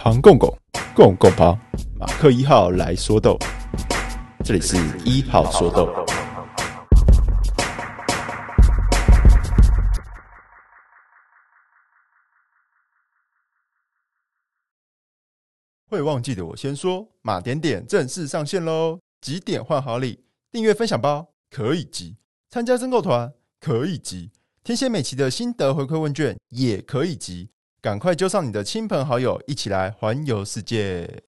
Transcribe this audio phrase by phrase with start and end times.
[0.00, 0.56] 庞公公，
[0.94, 1.58] 公公庞，
[1.98, 3.36] 马克一号来说豆，
[4.44, 5.92] 这里是一号说豆。
[15.88, 19.00] 会忘记的我先说，马点点正式上线喽！
[19.20, 22.16] 几点换好礼，订阅分享包可以集，
[22.48, 24.30] 参加增购团可以集，
[24.62, 27.50] 填写每期的心得回馈问卷也可以集。
[27.88, 31.22] 赶快揪上你的亲朋好友，一起来环游世界！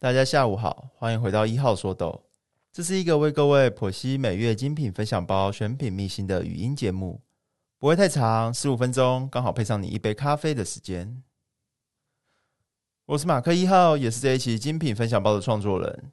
[0.00, 2.24] 大家下午好，欢迎回到一号说豆。
[2.72, 7.20] 这是一个为各位剖析每月精品分享包选品秘辛的语音节目，
[7.78, 11.22] 不会太长，十五分钟，刚好配上你一杯咖啡的时间。
[13.04, 16.10] 我是马克一号，也是这一期精品分享包的创作人。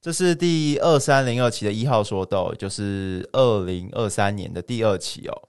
[0.00, 5.48] 这是第二三零二期的一号说豆，就是二零二三年的第二期哦。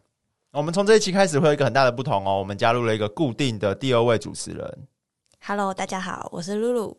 [0.55, 4.87] 我们从这一期开始会有一个很大的不同哦，我们加入了一个固定的第二位主持人。
[5.41, 6.97] Hello，大家好，我是露露。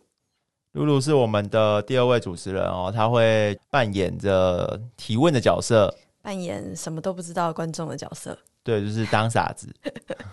[0.72, 5.90] 露露是我们的第二位主持人哦，他会扮演着提问的角色，
[6.20, 8.38] 扮演什么都不知道观众的角色。
[8.62, 9.74] 对，就是当傻子。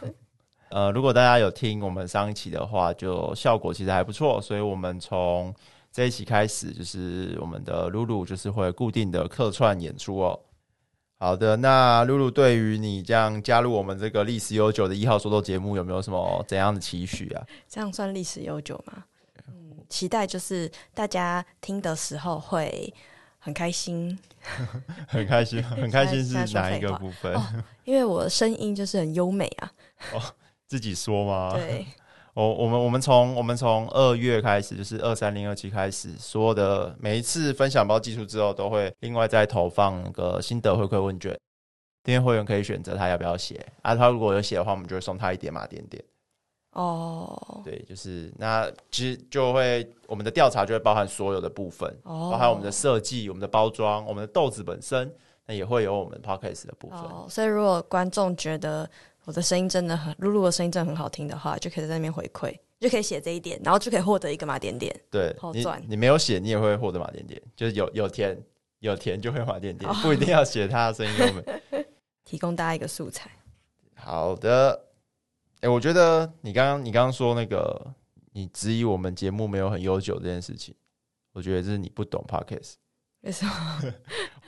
[0.72, 5.56] 呃，如果大家有听我们上一期的话，就效果其实还不错，所以我们从
[5.94, 10.38] 这一期开始，就是我们的露露就是会固定的客串演出哦。
[11.24, 17.42] 好的，那露露对于你这样加入我们这个历史悠久的一号说豆节目，有没有什么怎样的期许啊？
[17.70, 19.06] 这样算历史悠久吗？
[19.48, 22.94] 嗯，期待就是大家听的时候会
[23.40, 24.20] 很开心，
[25.08, 27.34] 很开心， 很开心是哪一个部分？
[27.34, 29.72] 哦，因为我的声音就是很优美啊。
[30.14, 30.22] 哦，
[30.68, 31.54] 自己说吗？
[31.54, 31.86] 对。
[32.34, 41.40] 我我们我们从我们从二月开始，就是二三零二期开始，所有的每一次分享包寄出之后，都会另外再投放那个心得回馈问卷，
[42.04, 46.04] 订阅会员可以选择他要不要写啊，他如果有写的话，我们就会送他一点嘛点点。
[46.72, 55.14] 哦，对，就是那其实就会我们的调查就会包含所有的部分，哦、包含我们的设计、我们的包装、我们的豆子本身，
[55.46, 57.00] 那也会有我们 podcast 的部分。
[57.00, 58.90] 哦，所以如果观众觉得。
[59.26, 64.94] 我的声音真的很，露露的声音真的很好听的话，就可以在那边回馈，就可以写这一点，然后就可以获得一个马点点。
[65.10, 65.82] 对，好赚。
[65.88, 68.38] 你没有写，你也会获得马点点，就是有有填
[68.80, 71.62] 有填就会马点点，不一定要写他的声音给我们，
[72.26, 73.32] 提供大家一个素材。
[73.96, 74.88] 好的，
[75.62, 77.94] 哎、欸，我觉得你刚刚你刚刚说那个，
[78.34, 80.76] 你质疑我们节目没有很悠久这件事情，
[81.32, 82.74] 我觉得这是你不懂 Podcast。
[83.22, 83.82] 为什么？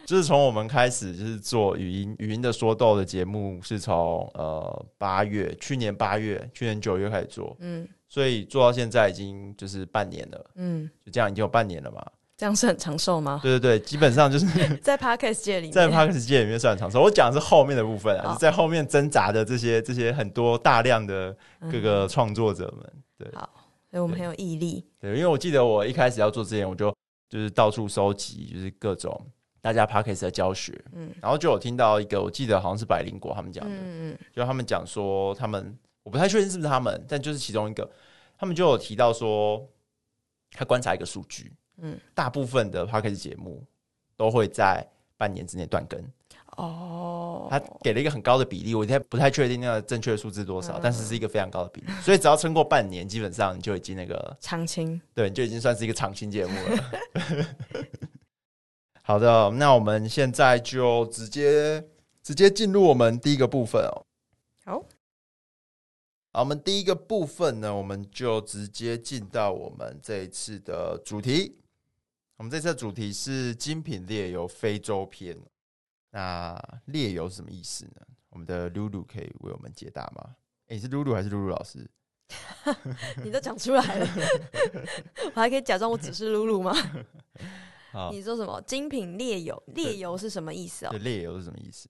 [0.06, 12.06] 就是从我们开始就是做语音语音的说豆的节目，是从呃八月，去年八月，去年九月开始做，嗯，所以做到现在已经就是半年了，嗯，就这样已经有半年了嘛。
[12.38, 13.40] 这样是很长寿吗？
[13.42, 14.46] 对对对，基本上就是
[14.84, 17.02] 在 Podcast 界里面，在 Podcast 界里面算很长寿。
[17.02, 21.36] 我讲的是后面的部分啊，哦、在后面挣扎的这些这些很多大量的
[21.72, 23.50] 各个创作者们，对，好，
[23.90, 24.86] 所以我们很有毅力。
[25.00, 26.94] 对，因为我记得我一开始要做之前，我就。
[27.28, 29.20] 就是到处收集，就是各种
[29.66, 37.90] 大家 Podcast 的教学，嗯，然后就有听到一个，我记得好像是百灵果他们讲的，嗯嗯，就他们讲说他们，我不太确定是不是他们，但就是其中一个，
[38.38, 39.68] 他们就有提到说，
[40.52, 43.64] 他观察一个数据，嗯，大部分的 Podcast 节目
[44.16, 44.88] 都会在
[45.18, 46.00] 半年之内断更。
[46.58, 57.46] 哦，他给了一个很高的比例，我现在不太确定那个正确的数字多少，嗯、但是是一个非常高的比例，所以只要撑过半年，基本上你就已经那个 长青，对，你就已经算是一个长青节目了。
[59.08, 61.88] 好的，那我们现在就直接
[62.24, 64.02] 直接进入我们第一个部分哦。
[64.66, 64.84] 好，
[66.34, 71.56] 好，我们第一个部分呢，我们就直接进到我们这一次的主题。
[72.38, 75.38] 我们这次的主题是精品猎游非洲篇。
[76.10, 78.02] 那猎游是什么意思呢？
[78.30, 80.36] 我们的露露可以为我们解答吗？
[80.70, 81.88] 诶，是露露还是露露老师？
[83.24, 84.08] 你都讲出来了，
[85.36, 86.74] 我还可以假装我只是露露吗？
[87.96, 88.62] 好，你说什么？
[88.68, 90.92] 精品猎游，猎游是什么意思哦？
[90.98, 91.90] 猎游是什么意思？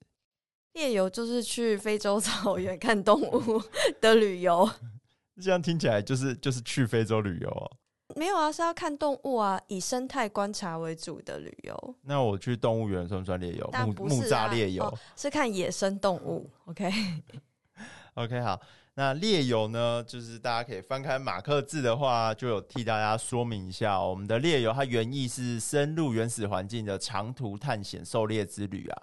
[0.74, 3.60] 猎游就是去非洲草原看动物
[4.00, 4.70] 的旅游。
[5.42, 7.70] 这样听起来就是就是去非洲旅游哦。
[8.14, 11.94] 没有啊，是要看动物啊，以生态观察为主的旅游。
[12.02, 13.68] 那我去动物园算不算猎游？
[13.84, 16.48] 木木栅猎游是看野生动物。
[16.66, 18.60] OK，OK，好。
[18.98, 29.02] 那猎友呢，就是大家可以翻开马克字的话，就有替大家说明一下，我们的猎游它原意是深入原始环境的长途探险狩猎之旅啊，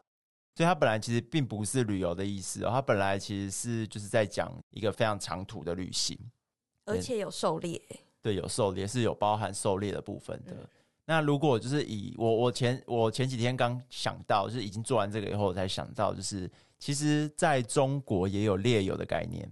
[0.56, 6.18] 所以它本来其实并不是旅游的意思哦，它本来其实是就是在讲一个非常长途的旅行，
[6.86, 7.80] 而且有狩猎。
[8.20, 10.54] 对，有狩猎是有包含狩猎的部分的。
[10.54, 10.68] 嗯、
[11.06, 16.50] 那如果就是以我我前我前几天刚想到，就是已经做完这个以后，我才想到，就是
[16.80, 19.48] 其实在中国也有猎游的概念。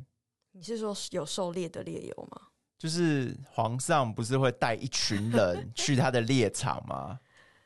[0.51, 2.41] 你是说有狩猎的猎友吗？
[2.77, 7.19] 就是皇上不是会带一群人 去他的猎场吗？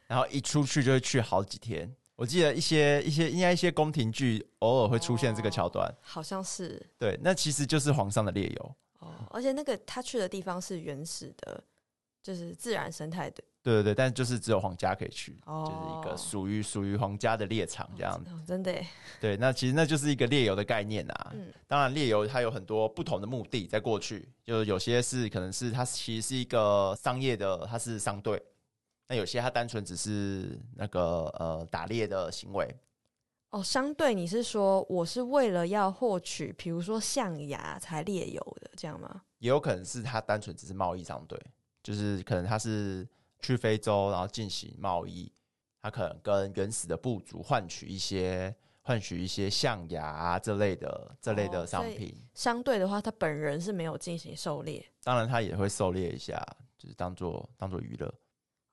[0.08, 1.94] 然后一出去就会去好几天。
[2.16, 6.82] 我记得一些一些应该一些宫廷剧偶尔会出现这个桥段，哦，好像是。
[6.98, 8.76] 对，那其实就是皇上的猎友。
[9.00, 11.64] 哦，而且那个他去的地方是原始的，
[12.26, 13.44] 就是自然生态的。
[13.62, 18.32] 对对对，但就是只有皇家可以去，哦、就是一个属于属于皇家的猎场这样子。
[18.32, 18.88] 哦、真的耶？
[19.22, 21.32] 对，那其实那就是一个猎游的概念啊。
[21.36, 28.42] 嗯，当然猎游它有很多不同的目的，在过去就有些是可能是它其实是一个商业的，它是商队。
[29.08, 32.68] 那有些它单纯只是那个呃打猎的行为。
[33.52, 39.22] 哦，商队，你是说我是为了要获取，比如说象牙才猎游的这样吗？
[39.40, 41.40] 也有可能是它单纯只是贸易商队，
[41.86, 43.08] 就是可能他是。
[43.42, 45.32] 去非洲，然后进行贸易，
[45.80, 52.10] 他可能跟原始的部族换取一些换取一些象牙啊这类的这类的商品。
[52.10, 56.44] 哦、相对的话，他本人是没有进行狩猎，当然他也会狩猎一下，
[56.76, 58.12] 就是当做当做娱乐。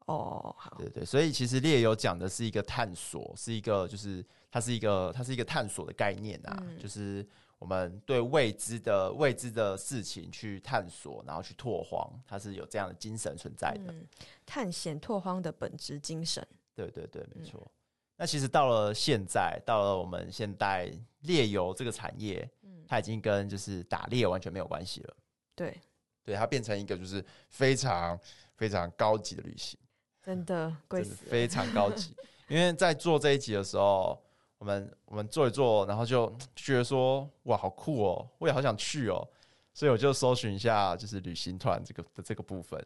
[0.07, 7.27] 哦，好，对对，所以其实猎游讲的是一个探索，是一个就是它是一个它是一个探索的概念啊，嗯、就是。
[7.63, 13.93] 我们对未知的未知的事情去探索，然后去拓荒，它是有这样的精神存在的。
[13.93, 14.05] 嗯、
[14.45, 16.45] 探险拓荒的本质精神。
[16.75, 17.61] 对对对，没错。
[17.65, 17.71] 嗯、
[18.17, 25.17] 那其实到了现在，到了我们现代猎游这个产业，嗯，它已经跟就是打猎完全没有关系了。
[25.55, 25.81] 对，
[26.25, 28.19] 对，它变成一个就是非常
[28.57, 29.79] 非常高级的旅行，
[30.21, 32.13] 真的贵死，非常高级。
[32.49, 34.21] 因为在做这一集的时候。
[34.63, 39.29] 我们我们做一做，然后就，就觉得说哇，好酷哦，我也好想去哦，
[39.75, 42.81] 所以我就搜寻一下，就是旅行团这个的这个部分，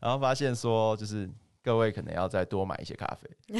[0.00, 1.28] 然后发现说，就是
[1.62, 3.58] 各位可能要再多买一些咖啡，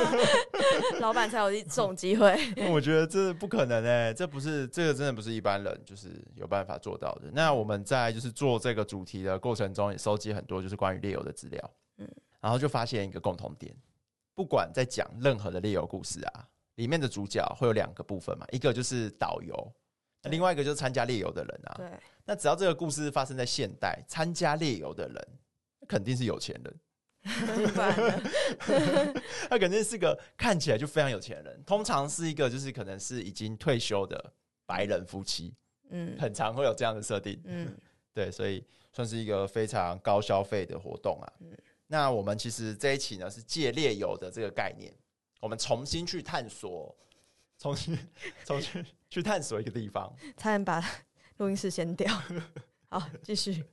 [1.00, 2.38] 老板才有一种机会。
[2.70, 7.30] 我觉得这不可能哎，这不是这个真的不是一般人就是有办法做到的。
[7.32, 12.06] 那我们在就是做这个主题的过程中，也收集很多就是关于猎游的资料，嗯，
[12.42, 13.74] 然后就发现一个共同点。
[14.36, 19.72] 不管在讲任何的猎游故事啊，里面的主角会有两个部分嘛，一个就是导游，
[20.22, 21.74] 那另外一个就是参加猎游的人啊。
[21.78, 21.90] 对。
[22.26, 25.28] 那只要这个故事发生在现代，参加猎游的人
[25.88, 26.80] 肯定是有钱人。
[29.48, 34.32] 他 肯定是个看起来就非常有钱人，通常是一个就是可能是已经退休的
[34.66, 35.54] 白人夫妻。
[35.88, 36.14] 嗯。
[36.18, 37.40] 很常会有这样的设定。
[37.46, 37.74] 嗯。
[38.12, 38.62] 对，所以
[38.92, 41.32] 算是一个非常高消费的活动啊。
[41.40, 41.56] 嗯。
[41.88, 44.92] 那我们其实这一期呢是借猎游的这个概念，
[45.40, 46.96] 我们重新去探索，
[47.58, 47.96] 重新
[48.44, 50.84] 重新去探索一个地方，差点把
[51.36, 52.12] 录音室掀掉。
[52.90, 53.64] 好，继续。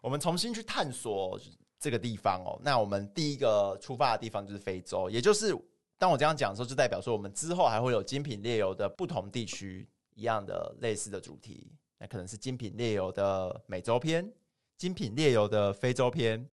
[0.00, 1.38] 我们重新去探索
[1.78, 2.58] 这个地方哦。
[2.62, 5.54] 那我们第一个出发的地方就是非洲，也就是
[5.98, 11.70] 当我这样讲的时候，就代表说我们之后还会有精品猎游的不同地区一样的类似的主题。
[11.98, 14.32] 那可能是精品猎游的美洲篇，
[14.76, 16.48] 精品猎游的非洲篇。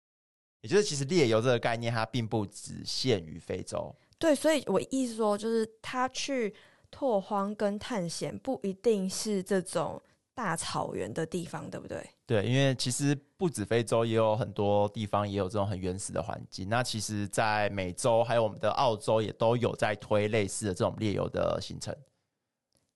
[0.64, 3.94] 也就是，其实猎游这个概念，它并不只限于非洲。
[4.18, 6.54] 对，所以我意思说，就是他去
[6.90, 10.02] 拓荒跟探险，不一定是这种
[10.32, 12.02] 大草原的地方，对不对？
[12.24, 16.66] 对，因为其实不止非洲，也有很多地方也有这种很原始的环境。
[16.66, 21.94] 那其实，在美洲还有我们的澳洲，也都有在推类似的这种猎游的行程。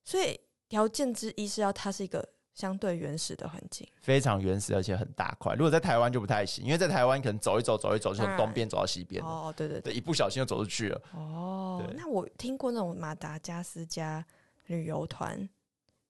[0.03, 2.27] 所以条件之一是要它是一个。
[2.59, 5.53] 相对原始的环境，非常原始，而且很大块。
[5.53, 9.23] 如果在台湾就不太行，因为在台湾可能走一走，走一走，就从东边走到西边。
[9.23, 11.01] 哦，对对对，一不小心就走出去了。
[11.13, 14.25] 哦，那我听过那种马达加斯加
[14.67, 15.47] 旅游团，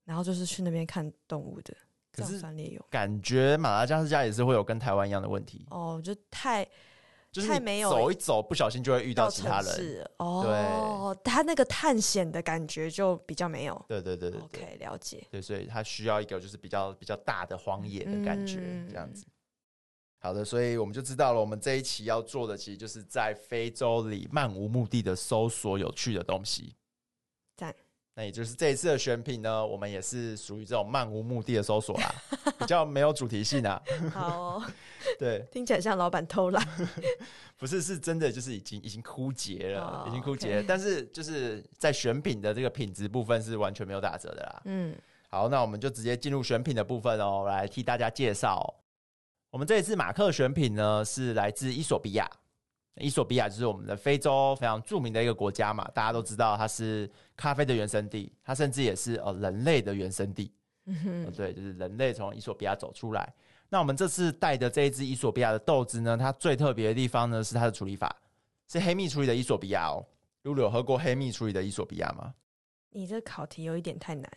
[0.05, 1.71] 然后就是去那边看动物的，
[2.11, 2.83] 可是猎游。
[2.89, 5.67] 感觉马达加斯加也是会有跟台湾一样的问题。
[5.69, 6.67] 哦，就太。
[7.31, 7.47] 就是
[7.83, 10.09] 走一走，不小心就会遇到其他人。
[10.17, 13.85] 哦，对，他那个探险的感觉就比较没有。
[13.87, 15.25] 对对对对，OK，了解。
[15.29, 19.25] 对，所以他需要一个就是比较比较大的荒野的感觉，嗯、这样子。
[20.21, 26.75] 好的，所以我们就知道了，我们这一期要做的其实就是在非洲里漫无目的的搜索有趣的东西。
[28.19, 28.21] 赞。
[28.21, 32.13] 那也就是这一次的选品呢，我们也是属于这种漫无目的的搜索啦，
[32.59, 33.81] 比较没有主题性啊。
[34.13, 34.63] 好哦，
[35.17, 36.67] 对， 听起来像老板偷懒。
[37.57, 40.63] 不是，是真的，就是已经已经枯竭了，哦、已经枯竭了。
[40.67, 44.61] 但是就是在选品的这个品质部分是完全没有打折的啦。
[44.65, 44.93] 嗯，
[45.29, 48.75] 好，那我们就直接进入选品的部分哦，来替大家介绍。
[49.49, 52.29] 我们这一次马克选品呢，是来自伊索比亚。
[52.95, 60.51] 伊索比亚就是我们的非洲非常著名的一个国家嘛，大家都知道它是咖啡的原生地，它甚至也是呃人类的原生地。
[61.35, 63.33] 对，就是人类从伊索比亚走出来。
[63.69, 68.13] 那我们这次带的这一支伊索比亚的豆子呢，它最特别的地方呢是它的处理法，
[68.67, 70.03] 是黑蜜处理的伊索比亚哦。
[70.43, 72.33] 露露有喝过黑蜜处理的伊索比亚吗？
[72.89, 74.31] 你这考题有一点太难。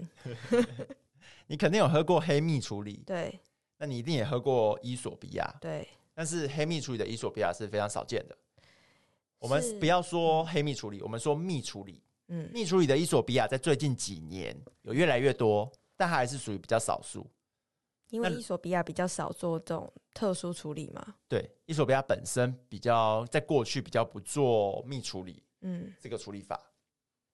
[1.46, 3.40] 你肯定有喝过黑蜜处理，对。
[3.78, 5.88] 那你一定也喝过伊索比亚，对。
[6.22, 8.38] 但是黑蜜处理的伊索比亚是非常少见的。
[9.40, 12.00] 我们不要说黑蜜处理，我们说蜜处理。
[12.28, 17.28] 嗯，蜜处理的伊索比亚在最近几年有越来越多，但它还是属于比较少数。
[18.10, 21.16] 因为伊索比亚比较少做这种特殊处理嘛。
[21.26, 26.62] 对，伊索比亚本身比较在过去比较不做蜜处理，嗯，这个处理法。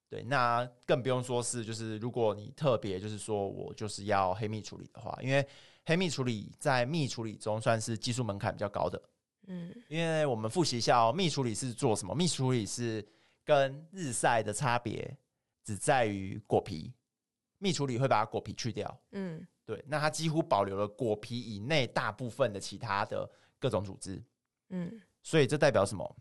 [0.08, 5.46] 对，那更不用说是就是如果你特别就是说我就是要黑蜜处理的话，因为
[5.88, 9.02] 黑蜜处理在蜜处理中算是技术门槛比较高的。
[9.46, 12.14] 嗯，因为我们复习一下哦，蜜处理是做什么？
[12.14, 13.02] 蜜处理是
[13.42, 15.16] 跟日晒的差别
[15.64, 16.92] 只在于果皮，
[17.56, 19.00] 蜜处理会把果皮去掉。
[19.12, 19.46] 嗯。
[19.64, 24.22] 对，那它几乎保留了果皮以内大部分的其他的各种组织，
[24.68, 26.16] 嗯，所以这代表什么？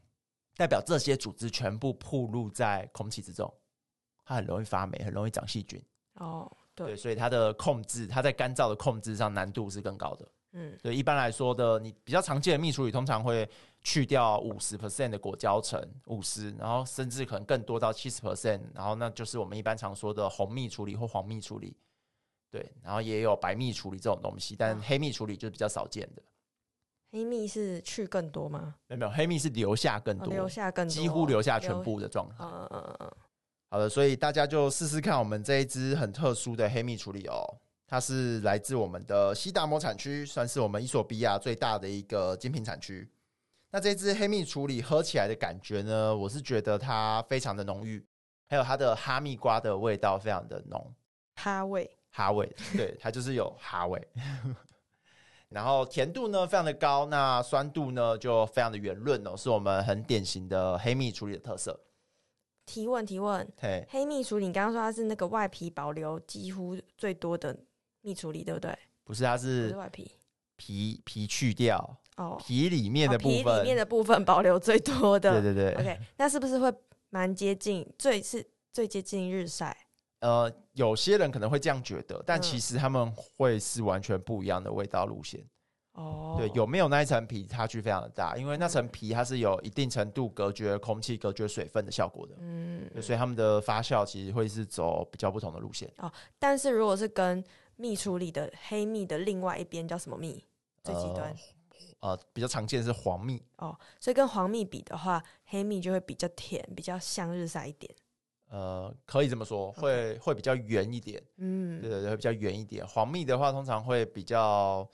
[0.56, 3.54] 代表这些组织全部暴露在空气之中，
[4.26, 5.82] 它很容易发霉，很容易长细菌。
[6.16, 10.28] 哦，对，所以它的控制，它在干燥的控制上难度是更高的。
[10.54, 13.50] 嗯，对，一般来说的，你比较常见的蜜处理通常会
[13.82, 21.76] 去掉五十 percent 的果胶层，五十，然后甚至可能更多到七十 percent，然后那就是我们一般常说的红蜜处理或黄蜜处理。
[22.50, 26.22] 对，然后也有白蜜处理这种东西，但黑蜜处理就是比较少见的。
[27.12, 28.76] 黑蜜是去更多吗？
[28.88, 32.36] 没有，没有，黑蜜是留下更多，哦、留下更多，几乎留下全部的状态。
[32.40, 33.12] 嗯嗯嗯。
[33.70, 37.44] 好的，所以大家就试试看我们这一支很特殊的黑蜜处理哦，
[37.86, 43.10] 它是来自我们的西达摩产区，算是我们伊索比亚最大的一个精品产区。
[43.70, 48.06] 那这支黑蜜处理喝起来的感觉呢，我是觉得它非常的浓郁，
[48.48, 50.94] 还有它的哈密瓜的味道非常的浓，
[51.36, 51.90] 哈味。
[52.10, 54.08] 哈味，对， 它就是有哈味，
[55.50, 61.80] 然后甜度呢非常的高，那酸度呢就非常的圆润哦，是我们很典型的黑蜜处理的特色。
[62.68, 67.58] 提问提问，嘿黑蜜处理，你刚刚说它是那个外皮保留几乎最多的
[68.02, 68.78] 蜜处理，对不对？
[69.06, 70.12] 不是，它是，是外皮，
[70.58, 75.82] 皮皮去掉哦，皮里面的部分，哦、皮里面的部分保留最多的，对对对。
[75.82, 76.72] OK，那是不是会
[77.10, 79.76] 蛮接近，最是最接近日晒？
[80.20, 85.44] 呃，有些人可能会这样觉得，但其实他们会是完全不一样的味道路线。
[85.98, 92.36] 哦，对，有没有那一层皮差距非常的大，因为那层皮它是有一定程度隔绝空气、隔绝水分的效果的。
[92.40, 95.92] 嗯，所以他们的发酵其实会是走比较不同的路线。
[95.98, 97.44] 哦，但是如果是跟
[97.78, 100.44] 蜜处理的黑蜜的另外一边叫什么蜜？
[100.84, 101.36] 最极端？
[102.00, 103.44] 呃，呃，比较常见的是黄蜜。
[103.58, 107.92] 哦，所以跟黄蜜比的话，黑蜜就会比较甜，比较像日晒一点。
[108.50, 112.88] 呃，可以这么说，会.会比较圆一点，嗯，对对对，会比较圆一点。
[112.88, 114.88] 黄蜜的话，通常会比较，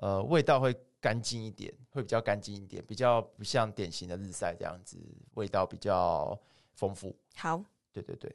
[0.00, 4.98] 呃，味道会干净一点，会比较干净一点，比较不像典型的日晒这样子，
[5.34, 6.38] 味道比较
[6.74, 7.14] 丰富。
[7.34, 8.34] 好，对对对，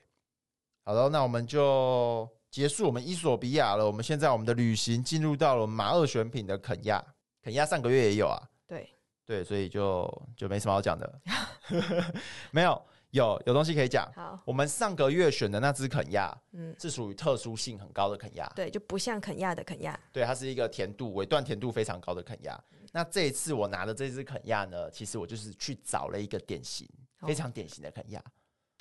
[0.84, 3.86] 好了，那我们就结束我们伊索比亚了。
[3.86, 7.04] 我们现在我们的旅行进入到了马二选品的肯亚，
[7.42, 8.90] 肯亚上个月也有啊，对
[9.26, 11.22] 对，所以就就没什么好讲的，
[12.52, 12.82] 没有。
[13.16, 14.12] 有有东西可以讲。
[14.14, 18.52] 好，我们上个月选的那只肯亚，嗯，是属于特殊性很高的肯亚。
[18.54, 19.98] 对，就不像肯亚的肯亚。
[20.12, 22.62] 对，它是一个甜度尾段甜度非常高的肯亚。
[22.72, 26.86] 嗯、那这一次我拿的这只肯亚呢，其实我就是去找了一个典型，
[27.22, 28.22] 哦、非常典型的肯亚，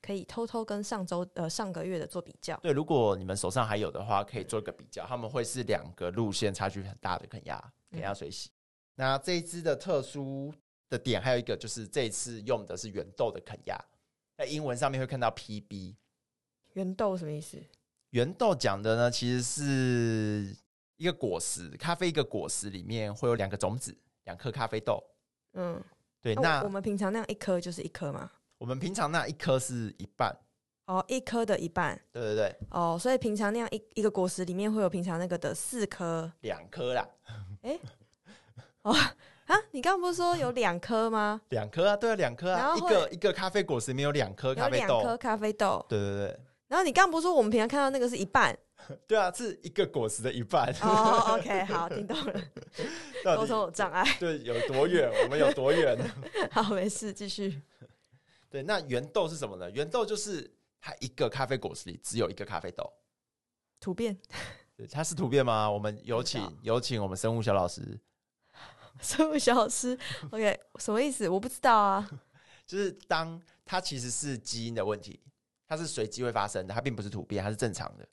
[0.02, 2.56] 可以偷偷跟上周呃上个月的做比较。
[2.56, 7.62] 对，如果你们手上还有的话，可以做一个比较，他们会是两个路线差距很大的肯亚，
[7.92, 8.50] 肯亚水洗。
[8.50, 8.52] 嗯、
[8.96, 10.52] 那这一支的特殊
[10.90, 13.78] 的点还有一个就是这一次用的是原豆的肯亚。
[14.36, 15.94] 在英文上面会看到 PB，
[16.72, 17.62] 原豆什么意思？
[18.10, 20.56] 原豆讲的呢，其实是
[20.96, 25.02] 一个果实，咖啡一个果实里面会有两个种子，两颗咖啡豆。
[25.52, 25.82] 嗯，
[26.20, 26.34] 对。
[26.34, 28.30] 那我们平常那样一颗就是一颗吗？
[28.58, 30.36] 我们平常那一颗是一半。
[30.86, 32.00] 哦，一颗的一半。
[32.12, 32.56] 对对对。
[32.70, 36.30] 哦，所以平常那样一一个果实里面会有平常那个的四颗。
[36.40, 37.08] 两颗啦。
[37.62, 37.78] 哎。
[38.82, 38.94] 哦。
[39.46, 41.40] 啊，你刚刚不是说有两颗吗？
[41.50, 46.40] 两颗啊，对啊，两颗啊，一个一个咖啡果实里面有两颗咖啡豆，两颗咖啡豆，对对对。
[46.68, 48.56] 然后你刚刚不是说我们平常看到那个是一半？
[49.06, 50.70] 对啊，是一个果实的一半。
[50.82, 52.34] 哦，OK，好， 听懂了。
[53.36, 55.10] 沟通有障碍，对，有多远？
[55.22, 55.96] 我们有多远？
[56.50, 57.62] 好，没事，继续。
[58.50, 59.70] 对，那原豆是什么呢？
[59.70, 62.90] 原豆就是它一个咖啡果实里只有一个咖啡豆。
[63.80, 64.16] 突变？
[64.76, 65.70] 对，它是突变吗？
[65.70, 67.82] 我们有请有请我们生物小老师。
[69.00, 69.98] 生物小老师
[70.30, 71.28] ，OK，什么意思？
[71.28, 72.10] 我不知道啊。
[72.66, 75.20] 就是当它其实是基因的问题，
[75.66, 78.08] 它是随机会发生的，它并不是突变，它是正常的。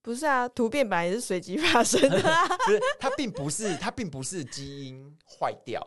[0.00, 2.48] 不是啊，突变本来也是随机发生的啊。
[2.64, 5.86] 不是，它并不是，它并不是基因坏掉，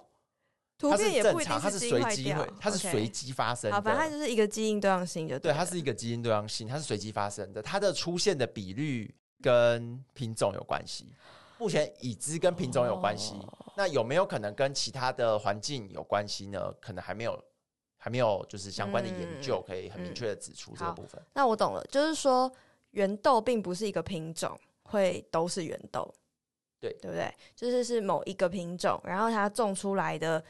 [0.78, 3.76] 突变也不一定它是随机会，它是随机发生的。
[3.76, 9.12] 好，反正它就是一个基因多样性就对，对，它是一个基因多样性，它是随机发生的，它的出现的比率
[9.42, 11.16] 跟品种有关系。
[11.62, 16.74] 目前已知跟品种有关系，哦，那有没有可能跟其他的环境有关系呢？
[16.82, 17.40] 可能还没有，
[17.98, 21.28] 还没有就是相关的研究可以很明确的指出这个部分，嗯嗯。
[21.34, 22.52] 那我懂了，就是说。
[22.94, 26.14] 原豆并不是一个品种，会都是原豆，
[26.78, 27.34] 对对不对？
[27.56, 30.44] 就是是某一个品种，然后它种出来的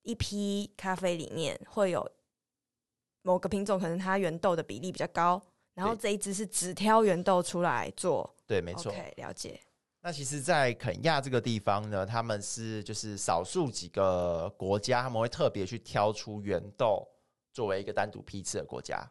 [0.00, 2.10] 一批咖啡里面会有
[3.20, 5.38] 某个品种，可能它原豆的比例比较高，
[5.74, 9.60] 然后这一只是只挑原豆出来做，对，没错，OK，了解。
[10.06, 17.04] 那其实，在肯亚这个地方呢，他们是就是少数几个国家，他们会特别去挑出原豆
[17.52, 19.04] 作为一个单独批次的国家。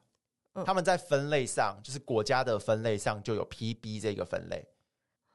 [0.54, 4.66] 嗯他们在分类上，就是国家的分类上就有 PB 这个分类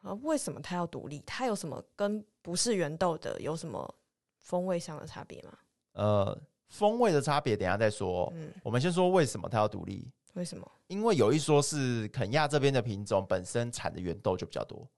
[0.01, 0.15] 啊？
[0.23, 1.23] 为什么它要独立？
[1.27, 3.95] 它有什么跟不是原豆的有什么
[4.39, 5.53] 风味上的差别吗？
[5.93, 8.33] 呃，风味的差别等一下再说。
[8.35, 10.11] 嗯，我们先说为什么它要独立？
[10.33, 10.67] 为什么？
[10.87, 14.89] 因为有一说是肯亚这边的品种本身产的原豆就比较多。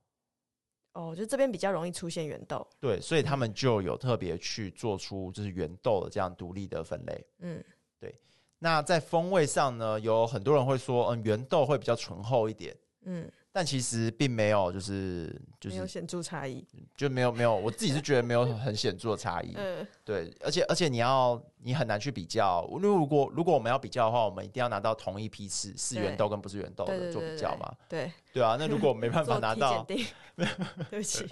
[0.92, 2.66] 哦，就这边比较容易出现圆豆。
[2.78, 7.26] 对，所以他们就有特别去做出就是圆豆的这样独立的分类。
[7.38, 7.62] 嗯。
[7.98, 8.14] 对
[8.58, 15.28] 那在风味上呢，有很多人会说，嗯，圆豆会比较醇厚一点，嗯，但其实并没有，就是
[15.60, 16.66] 就是没有显著差异，
[16.96, 28.42] 就没有没有，我自己是觉得没有很显著的差异，嗯，对，而且而且你要你很难去比较，如果如果我们要比较的话，我们一定要拿到同一批次是原豆跟不是原豆的做比较嘛，对对。
[28.42, 31.26] 啊，那如果没办法拿到， 对不起，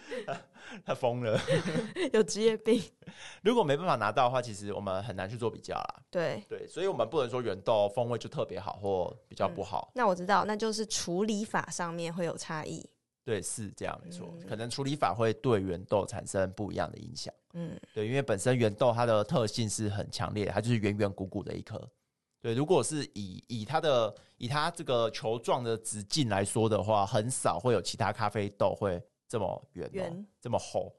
[0.84, 1.40] 他疯了，
[2.12, 2.82] 有职业病。
[3.42, 6.02] 如果没办法拿到的话，其实我们很难去做比较啦。
[6.10, 9.90] 对对，所以我们不能说原豆风味就特别好或比较不好。
[9.90, 12.84] 嗯，那我知道，那就是处理法上面会有差异。
[13.24, 17.32] 对，是这样没错，嗯，可能处理法会对原豆产生不一样的影响。
[17.54, 21.80] 嗯，对，因为本身原豆它的特性是很强烈，它就是圆圆鼓鼓的一颗。
[22.40, 30.94] 对，如果是以以它的以它这个球状的直径来说的话，很少会有其他咖啡豆会这么圆，圆这么厚。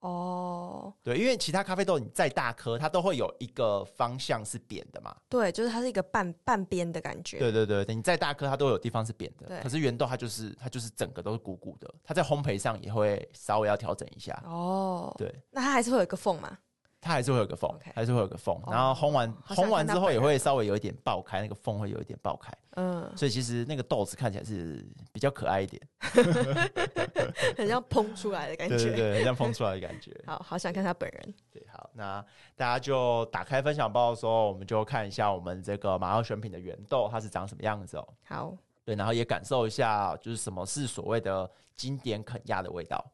[0.00, 5.12] 哦、oh，对，因为其他咖啡豆你再大颗，它都会有一个方向是扁的嘛。
[5.28, 7.40] 对，就是它是一个半半边的感觉。
[7.40, 9.60] 对对对，你再大颗，它都有地方是扁的。
[9.60, 14.40] 可是圆豆它就是它就是整个都是鼓鼓的，它在烘焙上也会稍微要调整一下。
[14.46, 16.56] 哦、oh，对，那它还是会有一个缝吗？
[17.00, 17.92] 它还是会有个缝，okay.
[17.94, 25.80] 还是会有个缝，然后烘完烘完之后也会稍微有一点爆开，那个缝会有一点爆开，嗯，所以其实那个豆子看起来是比较可爱一点，
[27.56, 30.12] 很像膨出来的感觉，对对对，很像膨出来的感觉。
[30.26, 31.34] 好好想看他本人。
[31.52, 32.20] 对，好，那
[32.56, 38.08] 大家就打开分享包的时候，我们就看一下我们这个马上选品的原豆它是长什么样子哦。
[38.24, 43.04] 好，对，然后也感受一下，就是什么是所谓的经典肯亚的味道。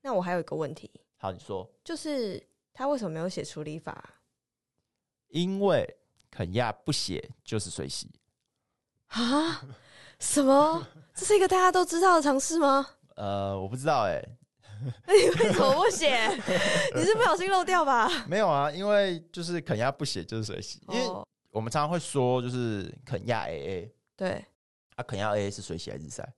[0.00, 2.42] 那我还有一个问题，好，你说，就是。
[2.76, 4.20] 他为什么没有写处理法？
[5.28, 5.96] 因为
[6.30, 8.08] 肯亚不写就是水洗
[9.08, 9.64] 啊？
[10.20, 10.86] 什么？
[11.14, 12.86] 这是一个大家都知道的常识吗？
[13.16, 14.38] 呃，我不知道哎、欸。
[15.06, 16.28] 那 你为什么不写？
[16.94, 18.08] 你是不小心漏掉吧？
[18.28, 23.90] 没有啊，因为就是肯亚不写就是水洗、哦，因为我们常常会说就是肯亚 AA。
[24.14, 24.44] 对。
[24.96, 26.30] 啊，肯亚 AA 是水洗还是日晒？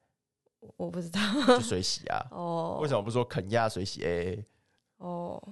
[0.76, 1.20] 我不知道。
[1.46, 2.26] 就水洗啊。
[2.30, 2.78] 哦。
[2.80, 4.44] 为什么不说肯亚水洗 AA？
[4.98, 5.42] 哦。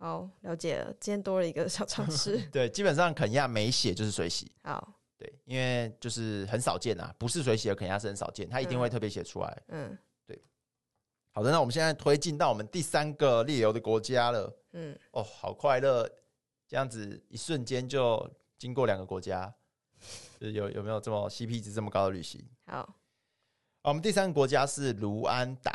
[0.00, 0.86] 好，了解了。
[0.98, 2.38] 今天多了一个小常识。
[2.50, 4.50] 对，基本上肯亚没写就是水洗。
[4.62, 9.62] 好，对，因为就是很少见啊，不是水洗的肯亚是很少见，他一定会特别写出来。
[9.68, 10.42] 嗯，对。
[11.32, 14.50] 好的，那我们现在推进到我们第三个列游的国家了。
[14.72, 16.10] 嗯，哦，好快乐，
[16.66, 19.54] 这样子一瞬间就经过两个国家，
[20.40, 22.42] 就有有没有这么 CP 值这么高的旅行？
[22.64, 22.96] 好，
[23.82, 25.70] 我们第三个国家是卢安达。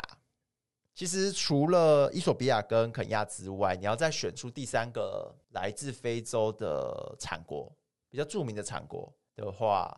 [0.96, 7.70] 其实除了伊索比亚跟肯亚之外，你要再选出第三个来自非洲的产国，
[8.08, 9.94] 比较著名的产国的话，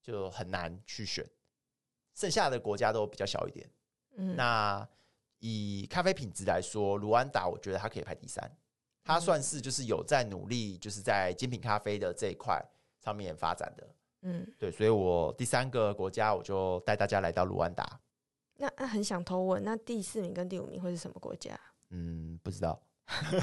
[0.00, 1.28] 就很难去选。
[2.14, 3.68] 剩下的国家都比较小一点。
[4.16, 4.88] 嗯，那
[5.40, 8.48] 以咖啡品质来说，卢安达我觉得它可以排第三，
[9.02, 12.64] 它算是就是有在努力，就是在精品咖啡的这一块
[13.04, 13.94] 上面发展的。
[14.20, 17.98] 嗯，对，所以我第三个国家我就带大家来到卢安达。
[18.62, 21.58] 那那很想偷问，那第四名跟第五名会是什么国家？
[21.90, 22.80] 嗯，不知道，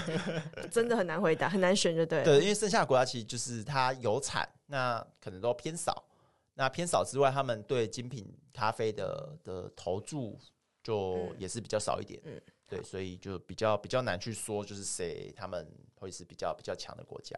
[0.71, 2.23] 真的很难回答，很难选，就对。
[2.23, 6.05] 对，因为剩下的国家其实就是它有产，那可能都偏少。
[6.53, 10.39] 那偏少之外，他们对精品咖啡的的投注
[10.82, 12.21] 就也是比较少一点。
[12.23, 17.38] 嗯，对，所以就比较比较难去说，就是谁他们会是比较比较强的国家。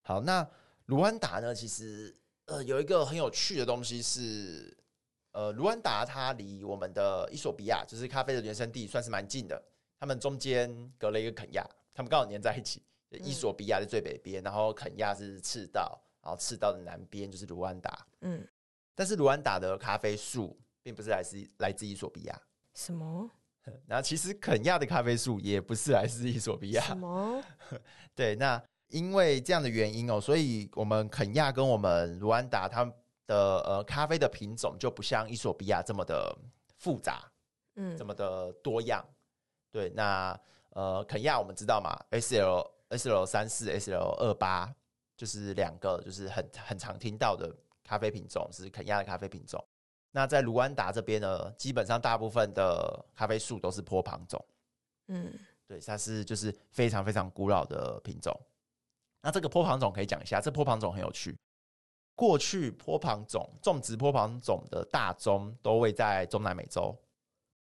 [0.00, 0.48] 好，那
[0.86, 1.54] 卢安达呢？
[1.54, 4.74] 其实呃有一个很有趣的东西是。
[5.32, 9.62] 呃，卢安达它离我们的伊索比亚，就是咖啡的原生地，算是蛮近的。
[9.98, 12.82] 他们中间隔了一个肯亚，他们刚好粘在一起。
[13.20, 18.06] 伊索比亚在最北边，然后肯亚是赤道，然后赤道的南边就是卢安达。
[18.22, 18.42] 嗯，
[18.94, 22.42] 但是卢安达的咖啡树并不是来自来自伊索比亚。
[22.74, 23.30] 什么？
[23.86, 26.82] 然后其实肯亚的咖啡树也不是来自伊索比亚。
[26.82, 27.42] 什么？
[28.16, 32.94] 对，那因为这样的原因哦，所以我们肯亚跟我们卢安达他们
[33.32, 36.36] 的呃咖啡的品种就不像伊索比亚这么的
[36.76, 37.24] 复杂，
[37.76, 39.02] 嗯，这么的多样。
[39.70, 40.38] 对，那
[40.70, 44.70] 呃肯亚我们知道嘛，S L S L 三四 S L 二八
[45.16, 47.50] 就是两个就是很很常听到的
[47.82, 49.64] 咖啡品种，是肯亚的咖啡品种。
[50.10, 54.44] 那在卢安达这边呢，基本上大部分的咖啡树都是坡旁种，
[55.08, 55.32] 嗯，
[55.66, 58.38] 对，它是就是非常非常古老的品种。
[59.22, 61.34] 那这个坡旁种可以讲一下，这坡旁种很有趣。
[62.22, 66.96] 过去坡旁种种植坡旁种的大宗都位在中南美洲。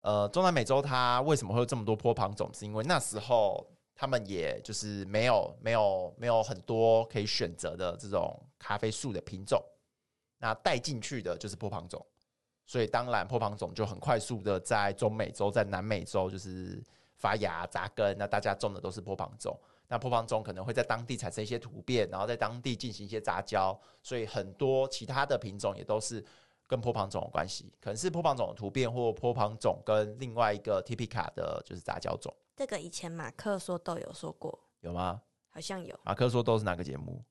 [0.03, 2.49] 呃，中南美洲它为什么会有这么多坡旁种？
[2.55, 9.61] 是因为那时候他们也就是没有没有没有很多可以选择的这种咖啡树的品种，
[10.39, 12.01] 那带进去的就是坡旁种。
[12.65, 16.81] 所以当然，坡旁种就很快速的在中美洲、在南美洲就是
[17.17, 18.17] 发芽、扎根。
[18.17, 23.79] 那大家种的都是坡旁种，那波旁种可能会在当地产生一些突变，然后在当地进行一些杂交。
[24.03, 26.25] 所以很多其他的品种也都是
[26.67, 32.35] 跟波旁种有关系，可能是波旁种的突变，或波旁种跟另外一个 Typica 的就是杂交种。
[32.57, 35.21] 这个以前马克说豆有说过，有吗？
[35.51, 35.99] 好像有。
[36.05, 37.23] 马克说豆是哪个节目？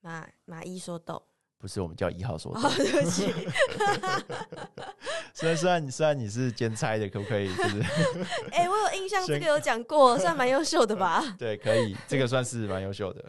[0.00, 1.22] 马马一说豆。
[1.60, 2.50] 不是，我们叫一号说。
[2.56, 3.30] 哦，对不起。
[5.34, 7.54] 虽然虽然你虽然你是兼差的，可不可以？
[7.54, 7.80] 就是，
[8.50, 11.22] 哎、欸，我有印象，这个有讲过，算蛮优秀的吧？
[11.38, 13.24] 对，可以，这个算是蛮优秀的。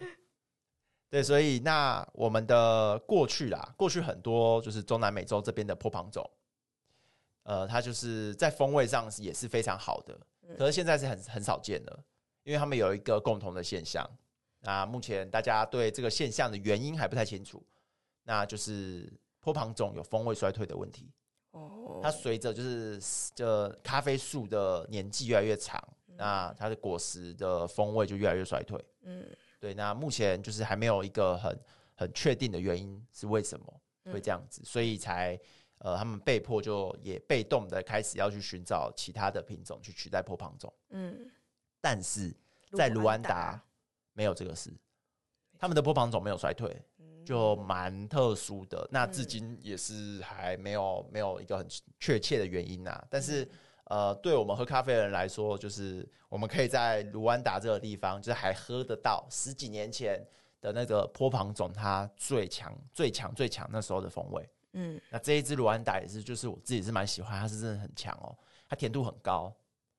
[1.09, 6.27] 对，所以那我们的过去啦，过去很多就是中南美洲这边的波旁种，
[7.43, 10.17] 呃，它就是在风味上也是非常好的，
[10.57, 11.99] 可是现在是很很少见的，
[12.43, 14.09] 因为他们有一个共同的现象。
[14.61, 17.61] 那目前大家对这个现象的原因还不太清楚。
[18.23, 21.11] 那就是坡旁种有风味衰退的问题。
[21.51, 23.01] 哦，它随着就是
[23.35, 25.81] 这咖啡树的年纪越来越长，
[26.15, 28.81] 那它的果实的风味就越来越衰退。
[29.01, 29.27] 嗯，
[29.59, 29.73] 对。
[29.73, 31.59] 那目前就是还没有一个很
[31.95, 35.37] 很确定的原因是为什么会这样子，所以才
[35.79, 40.73] 呃他们被迫就也被动的开始要去寻找其他的品种去取代坡旁种。
[40.91, 41.29] 嗯，
[41.81, 42.33] 但是
[42.77, 43.61] 在卢安达
[44.13, 44.71] 没有这个事，
[45.59, 46.81] 他们的坡旁种没有衰退。
[47.25, 51.67] 就蛮特殊的，那至今也是还没有没有一个很
[51.99, 53.03] 确切的原因呐。
[53.09, 53.47] 但是，
[53.85, 60.25] 呃，对我们喝咖啡的人来说，就是我们可以在卢安达这个地方，就是还喝得到十几年前
[60.59, 64.49] 的那个坡旁种它最强、最强、最强那时候的风味。
[64.73, 68.35] 嗯，那这一支卢安达也是，就是我自己是蛮喜欢，它是真的很强哦，
[68.69, 69.53] 它甜度很高。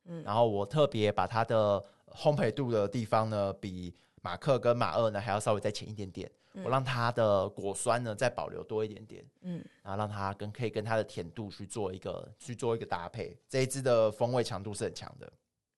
[0.05, 6.31] 嗯，然后我特别把它的烘焙度的地方呢，比马克跟马二呢还要稍微再浅一点点。
[6.65, 13.35] 我让它的果酸呢再保留多一点点，嗯，然后让它跟可以跟它的甜度去做一个去做一个搭配。
[13.49, 15.33] 这一支的风味强度是很强的，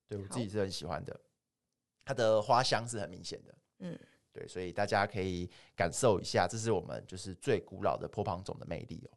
[0.08, 1.20] 对我自己是很喜欢的。
[2.04, 3.98] 它的花香是很明显的，嗯，
[4.32, 9.14] 对，所以大家可以感受一下，这是我们就是最古老的坡旁种的魅力哦。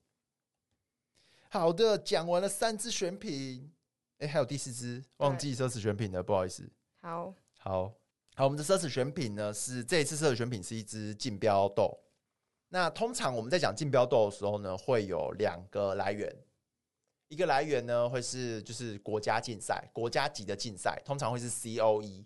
[1.50, 3.74] 好的，讲完了三支选品，
[4.20, 6.70] 哎，还有第四支忘记奢侈选品了，不好意思。
[7.02, 7.92] 好，好。
[8.38, 12.00] 好，我们的奢侈选品呢，是这一次奢侈选品是一支竞标豆。
[12.70, 16.32] 那通常我们在讲竞标豆的时候呢，会有两个来源，
[17.30, 22.26] 一个来源呢会是就是国家竞赛，国家级的竞赛，通常会是 COE，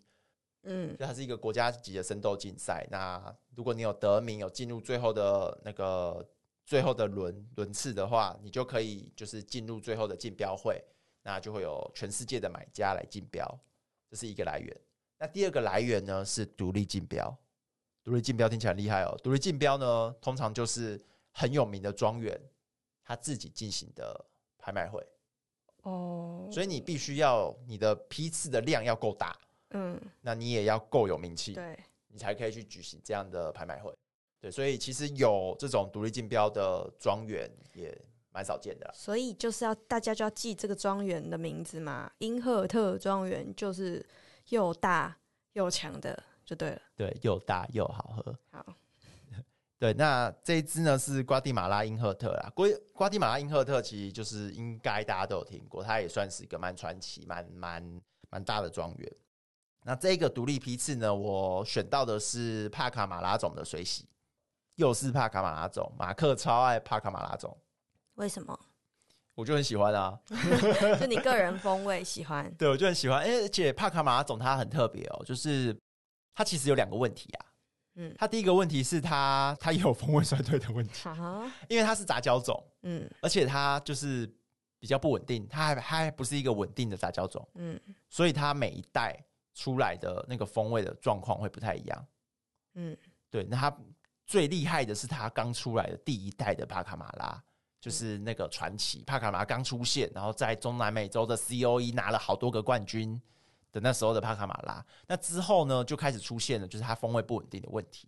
[0.64, 2.86] 嗯，就它是一个国家级的生豆竞赛。
[2.92, 6.30] 那如果你有得名，有进入最后的那个
[6.66, 10.84] 最后的轮轮次的话，你就可以就是进入最后的竞标会，
[11.24, 13.48] 那就会有全世界的买家来竞标，
[14.10, 14.78] 这是一个来源。
[15.22, 17.32] 那第二个来源呢是独立竞标，
[18.04, 19.16] 独立竞标听起来厉害哦。
[19.24, 21.00] 独立竞标呢，通常就是
[21.32, 22.42] 很有名的庄园，
[23.06, 24.26] 他自己进行的
[24.58, 25.08] 拍卖会。
[25.84, 29.38] 哦，所以你必须要你的批次的量要够大，
[29.70, 33.94] 嗯，那你也要够有名气，对，你才可以去举行这样的拍卖会。
[34.40, 37.96] 对，所以其实有这种独立竞标的庄园也
[38.32, 38.92] 蛮少见的。
[38.92, 44.04] 所以就是要大家就要记这个庄园的名字嘛，英赫特庄园就是。
[44.52, 45.18] 又大
[45.54, 48.38] 又强的就对了，对，又大又好喝。
[48.52, 48.66] 好，
[49.80, 52.52] 对，那这一支呢是瓜地马拉因赫特啦。
[52.54, 59.16] 瓜瓜地马拉因赫特其实就是应该大家都有听过，它也算是一个蛮传奇、蛮蛮蛮大的庄园。
[59.84, 64.06] 那这个独立批次呢，我选到的是帕卡马拉种的水洗，
[64.76, 65.90] 又是帕卡马拉种。
[65.98, 67.58] 马克超爱帕卡马拉种，
[68.16, 68.60] 为什么？
[69.42, 70.16] 我就很喜欢啊，
[71.00, 72.48] 就你个人风味喜欢。
[72.60, 73.26] 对，我就很喜欢。
[73.26, 75.76] 而且帕卡马拉种它很特别哦，就是
[76.36, 77.46] 它其实有两个问题啊。
[77.96, 82.64] 嗯，它第一个问题是它它也有风味衰退的问题， 啊、因为它是杂交种。
[82.84, 84.32] 嗯，而且它就是
[84.78, 87.44] 比较不稳定，它还它还不是一个稳定的杂交种。
[87.56, 89.18] 嗯，所以它每一代
[89.56, 92.08] 出来的那个风味的状况会不太一样。
[92.76, 92.96] 嗯，
[93.32, 93.76] 对，那它
[94.28, 97.44] 最厉害的是它刚出来的第一代的帕卡马拉。
[97.82, 103.20] 就是那个传奇帕卡马拉刚出现，然后在中南美洲的 COE 拿了好多个冠军
[103.72, 108.08] 的那时候的帕卡马拉，那之后呢就开始出现了，就是它风味不稳定的问题。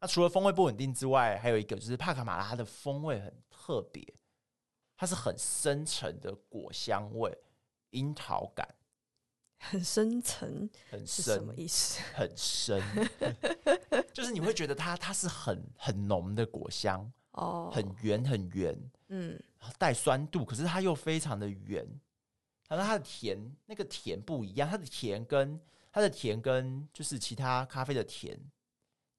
[0.00, 4.04] 那除了风味不稳定之外，还有一个就是帕卡马拉它的风味很特别，
[4.96, 7.38] 它是很深沉的果香味，
[7.90, 8.68] 樱桃感，
[9.60, 12.02] 很深沉，很深，什么意思？
[12.14, 12.82] 很深，
[14.12, 17.12] 就是你会觉得它它是很很浓的果香。
[17.34, 18.72] 哦，很圆很圆，
[19.16, 19.40] 嗯，
[19.78, 21.86] 带酸度，可是它又非常的圆。
[22.66, 25.60] 它说它的甜，那个甜不一样，它的甜跟
[25.92, 28.36] 它的甜跟就是其他咖啡的甜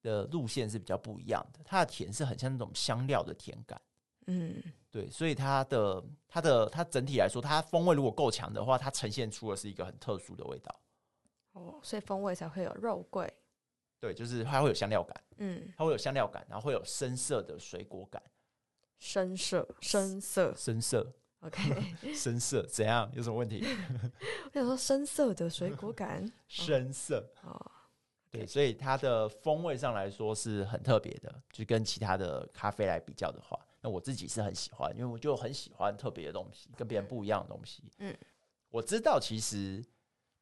[0.02, 1.60] 的路线是比较不一样的。
[1.64, 3.80] 它的甜是很像那种香料的甜感，
[4.26, 10.78] 嗯，对，所以它的它的它整体来说，它风味如果够强的话，它呈现出的是一个很特殊的味道。
[11.52, 13.32] 哦，所以风味才会有肉桂。
[13.98, 18.22] 对，就是它会有香料感，嗯，它会有香料感，然后会有深色的水果感，
[18.98, 23.10] 深色，深色，深色，OK， 深色怎样？
[23.14, 23.64] 有什么问题？
[24.46, 27.70] 我想说深色的水果感， 深色哦，
[28.30, 38.16] 对，所以它的风味上来说是很特别的，就跟其他的咖啡来比较的话，那我自己是很喜欢，因为我就很喜欢特别的东西，跟别人不一样的东西，嗯，
[38.70, 39.84] 我知道其实。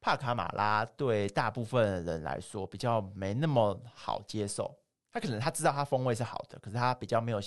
[0.01, 4.71] 帕卡马拉对大部分的人来说比较没那么好接受，
[5.11, 7.41] 他可能他知道他风味是好的，可是他比较没有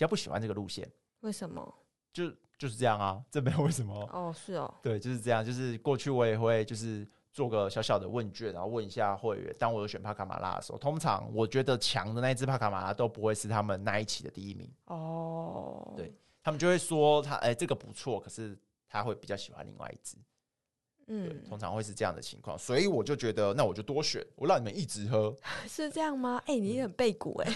[0.00, 0.90] 较不喜欢这个路线。
[1.20, 1.74] 为什么？
[2.12, 3.94] 就就是这样啊，这没有为什么。
[4.12, 5.44] 哦，是哦，对，就是这样。
[5.44, 14.68] 就是过去我也会就是做个小小的问卷，然后问一下会员，当我有选帕卡马拉的时候，通常我觉得强的那一只帕卡马拉都不会是他们那一期的第一名。
[14.86, 18.58] 哦，对，他们就会说他哎、欸、这个不错，可是
[18.88, 20.16] 他会比较喜欢另外一支。
[21.12, 26.40] 嗯，通常会是这样的情况，所以我就觉得，那我就多选，我让你们一直喝， 是这样吗？
[26.46, 27.52] 哎、欸，你也很背骨哎，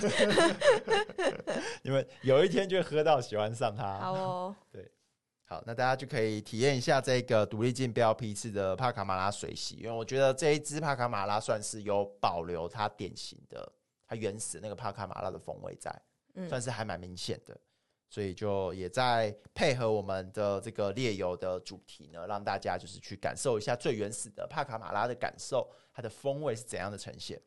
[1.82, 4.00] 你们有一天就会喝到喜欢上它。
[4.00, 4.90] 好哦， 对，
[5.44, 13.72] 好，那大家就可以体验一下这个独立竞标批次的帕卡马拉水洗，因为我觉得这一支帕卡马拉算是有保留它典型的、
[14.08, 15.94] 它原始那个帕卡马拉的风味在，
[16.34, 17.56] 嗯、算是还蛮明显的。
[18.14, 27.42] 所以就也在配合我们的这个猎游的主题呢，让大家就是去感受一下最原始的帕卡马拉的感受，它的风味是怎样的呈现。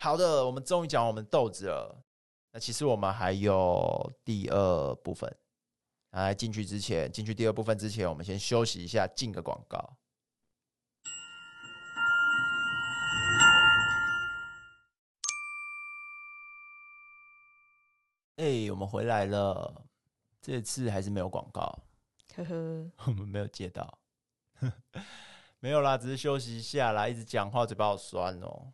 [0.00, 2.04] 好的，我们终于讲我们豆子了。
[2.50, 5.32] 那其实我们还有第二部分。
[6.10, 9.96] 来进去之前，进去第二部分之前，我们先休息一下，进个广告。
[18.44, 19.82] 哎、欸，我们回来了。
[20.42, 21.62] 这次还是没有广告，
[22.36, 23.98] 呵呵， 我们没有接到，
[25.58, 27.08] 没有啦，只是休息一下啦。
[27.08, 28.70] 一直讲话，嘴巴好酸哦。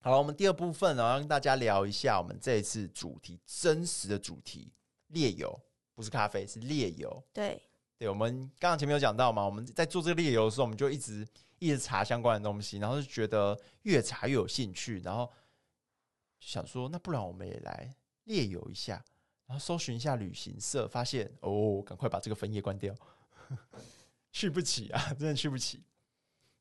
[0.00, 4.72] 好了，我们第二部分呢，要跟大家聊一下我们这一次主题真实的主题——
[5.14, 5.56] 烈油，
[5.94, 7.22] 不是咖啡，是烈油。
[7.32, 7.62] 对，
[7.96, 11.24] 对，我们刚刚前面有讲到嘛，我们在做这个烈油的时候，我们就一直
[11.60, 15.32] 一直查相关的东西，然后就觉得越查越有兴趣，然后
[16.40, 17.94] 想说，那不然我们也来。
[18.26, 19.02] 烈油一下，
[19.46, 22.94] 然后搜寻一下旅行社，发现哦，赶快把这个分页关掉，
[24.30, 25.82] 去不起啊， 真的去不起。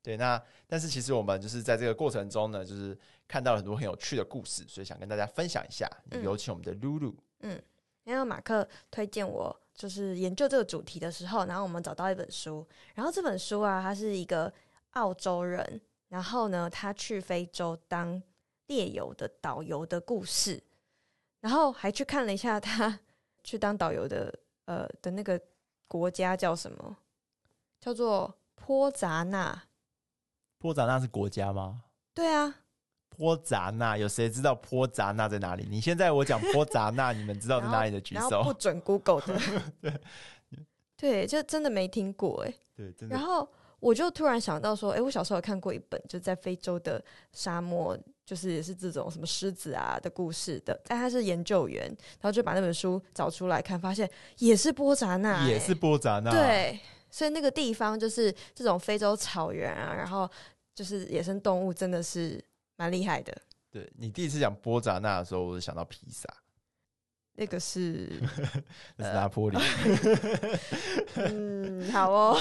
[0.02, 2.98] 对，那但是其实我们就是在这个过程中呢，就是
[3.28, 5.90] 看到了很多很有趣的故事，所以想跟大家分享一下。
[6.22, 7.16] 有请我们的露露。
[7.40, 7.60] 嗯，
[8.04, 14.54] 因为马克推荐我就是研究这个主题的时候，然后我们找到一本书，然后这本书啊，他是一个
[14.92, 18.22] 澳洲人，然后呢，他去非洲当
[18.68, 20.62] 猎游的导游的故事。
[21.46, 23.00] 然后还去看了一下他
[23.44, 24.34] 去当导游的
[24.66, 25.40] 呃的那个
[25.88, 26.98] 国家叫什么？
[27.80, 29.62] 叫做波札那。
[30.58, 31.84] 波札那是国家吗？
[32.16, 32.52] 对啊，
[33.10, 35.68] 波札那有谁知道波札那在哪里？
[35.70, 38.42] 你现在我讲波札那，你们知道在哪里的举手？
[38.42, 39.40] 不准 Google 的。
[39.80, 40.02] 对
[40.98, 42.52] 对，就真的没听过哎。
[42.76, 43.16] 对，真的。
[43.16, 43.48] 然后
[43.80, 47.96] 我就突然想到说，哎，我小时候有看过一本，就在非洲的沙漠。
[48.26, 54.10] 就是也是这种什么狮子啊的故事的，但他是研究员，然后就把那本书找出来看，发现
[54.40, 56.80] 也是波扎那、欸，也是波扎那，对，
[57.12, 60.28] 所以那个地方就是这种非洲草原啊，然后
[60.74, 62.44] 就是野生动物真的是
[62.78, 63.32] 蛮厉害的。
[63.70, 66.28] 对，你第一次讲波扎那的时候，我就想到披萨，
[67.36, 68.10] 那个是
[68.98, 69.58] 那是拿坡里。
[71.16, 72.40] 嗯，好哦，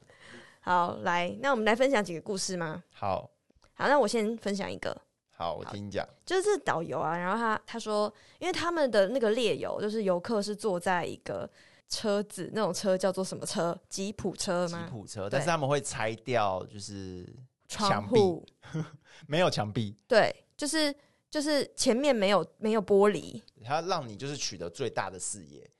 [0.60, 2.82] 好，来，那我们来分享几个故事吗？
[2.92, 3.30] 好，
[3.74, 4.98] 好，那我先分享一个。
[5.38, 6.06] 好，我听你讲。
[6.26, 11.48] 就是这导游啊，然后他他说，因为他们的那个猎游，就是游客是坐在一个
[11.88, 13.78] 车子，那种车叫做什么车？
[13.88, 14.84] 吉普车吗？
[14.84, 17.24] 吉普车，但是他们会拆掉，就是
[17.68, 18.46] 墙壁窗户，
[19.28, 19.96] 没有墙壁。
[20.08, 20.94] 对，就是。
[21.30, 25.70] 就是前面没有没有玻璃，它让你就是取得最大的视野。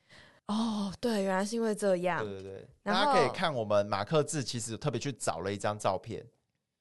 [0.45, 2.23] 哦，对，原来是因为这样。
[2.23, 6.23] 对对对，大家可以看我们马克志，其实特别去找了一张照片。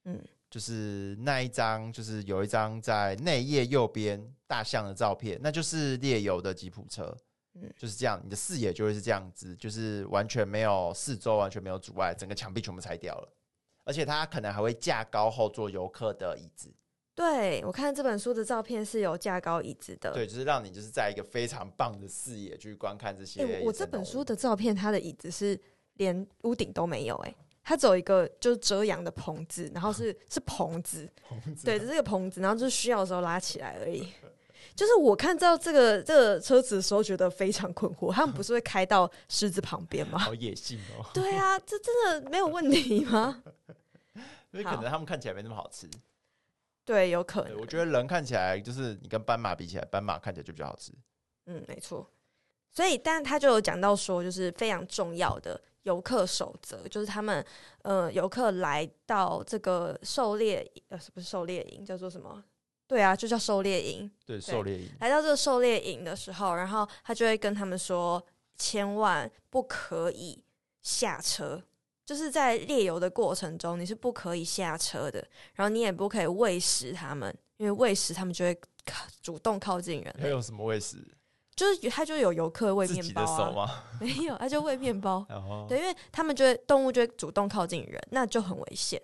[0.04, 7.16] 嗯，就是那一张，就是有一张在内页右边大象的照片，那就是猎游的吉普车。
[7.54, 13.28] 嗯，就是这样，你的视野就会是这样子，就是完全没有四周，完全没有阻碍，整个墙壁全部拆掉了，
[13.84, 16.72] 而且它可能还会架高后座游客的椅子。
[17.14, 23.44] 对，我看这本书的照片是有架高椅子的，对，就是让你就是在一个非常棒的视野去观看这些。
[23.44, 25.58] 欸，我这本书的照片，它的椅子是
[25.94, 27.34] 连屋顶都没有，欸，哎，
[27.68, 34.10] 它只有一个就是遮阳的棚子，然后是 是棚子，棚子，对，这是个棚子，然后就是需要的时候拉起来而已。
[34.74, 40.18] 就是我看到这个这个车子的时候，觉得非常困惑，他们不是会开到狮子旁边吗？
[40.18, 41.04] 好 野性哦！
[41.12, 43.42] 对啊，这真的没有问题吗？
[44.52, 45.86] 因为可能他们看起来没那么好吃。
[46.86, 47.60] 对，有可能。
[47.60, 50.90] 我觉得人看起来就是你跟斑马比起来，斑马看起来就比较好吃。
[51.44, 52.10] 嗯，没错。
[52.72, 57.44] 所以，但他就有讲到说，就是非常重要的游客守则，就是他们
[57.82, 62.44] 呃，游客来到这个狩猎呃，是不是狩猎营，叫做什么？
[62.86, 64.10] 对啊，就叫狩猎营。
[64.24, 64.88] 对，狩猎营。
[65.00, 68.24] 来到这个狩猎营的时候，然后他就会跟他们说，
[68.56, 70.42] 千万不可以
[70.82, 71.62] 下车。
[72.06, 78.58] 就是在猎游的过程中，你是不可以下车的，然后你也不可以喂食他们，因为喂食他们就会
[79.20, 80.16] 主动靠近人。
[80.18, 80.96] 还有什么喂食？
[81.58, 85.26] 就是他就有游客喂面包啊， 没有，他就喂面包。
[85.68, 89.02] 对，因为他们就会动物就会主动靠近人，那就很危险。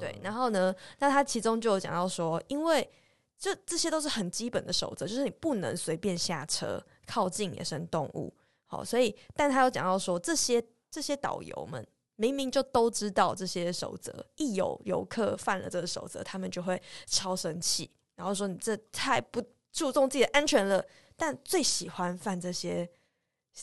[0.00, 2.90] 对，然后呢，那他其中就有讲到说，因为
[3.38, 8.34] 这这些都是很基本的守则，就是你不能随便下车靠近野生动物。
[8.66, 11.86] 好，所以但他有讲到说，这些这些导游们。
[12.16, 20.84] 明明就都知道这些守则，一有游客犯了这个守则，他们就会超生气，然后说你这太不注重自己的安全了。
[21.16, 22.88] 但最喜欢犯这些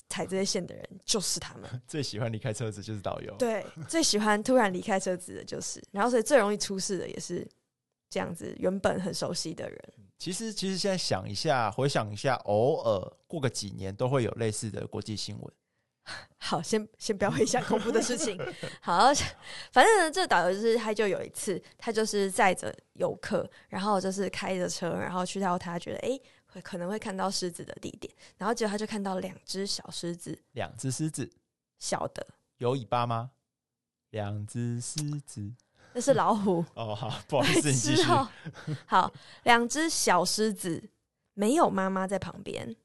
[0.10, 7.48] 踩这些线的人就是他们， 最喜欢离开车子就是导游，对，最喜欢突然离开车子的就是，然后所以最容易出事的也是
[8.10, 9.94] 这样子，原本很熟悉的人。
[10.20, 15.54] 其实，其实现在想一下，回想一下，偶尔过个几年都会有类似的国际新闻。
[16.40, 18.40] 好，先先不要回想恐怖的事情。
[18.82, 19.14] 好，
[19.72, 31.30] 反正呢，这个导游就是他，就有一次，他就是载着游客，然后就是开着车，然后去到他觉得哎，会可能会看到狮子的地点，然后结果他就看到两只小狮子，两只狮子，
[31.80, 32.26] 小的，
[32.60, 33.32] 有尾巴吗？
[34.12, 35.52] 两只狮子，
[35.94, 36.64] 那是老虎。
[36.76, 38.04] 哦，好，不好意思， 你继续。
[38.86, 39.12] 好，
[39.44, 40.90] 两只小狮子
[41.34, 42.76] 没有妈妈在旁边。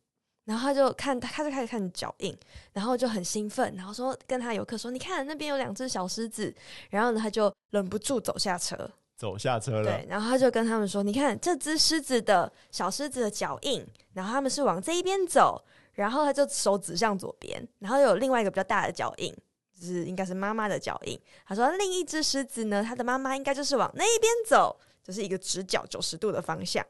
[0.44, 2.36] 然后他就看，他就开始看脚印，
[2.72, 6.52] 然后就很兴奋，然后说跟他游客说：“你看那边有两只小狮子。”
[6.90, 9.84] 然后呢，他就忍不住走下车，走下车了。
[9.84, 15.62] 对，然后他就跟他们说：“你看这只狮子的小狮子的脚印，然后他们是往这一边走。”
[15.94, 19.30] 然后他就手指向左边，然后有另外一个比较大的脚印，
[19.78, 21.20] 就是应该是妈妈的脚印。
[21.46, 24.74] 他说：“另一只狮子呢，它的妈妈应该就是往那一边走，
[25.04, 26.82] 就是一个直角九十度的方向。”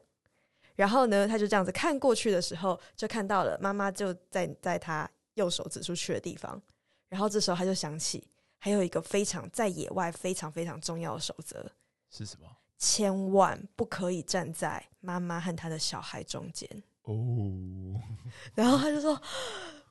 [0.75, 6.61] 然后呢，他就这样子看过去的时候，就看到了妈妈就在在他右手指出去的地方。
[7.09, 8.27] 然后这时候他就想起，
[8.59, 11.71] 还有一个非常在野外非常非常重要的守则
[12.11, 12.49] 是什么？
[12.79, 16.69] 千万不可以站在妈妈和他的小孩中间
[17.03, 18.01] 哦。
[18.57, 19.15] 然后他就说：“